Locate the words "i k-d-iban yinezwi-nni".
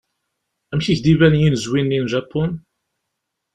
0.87-1.99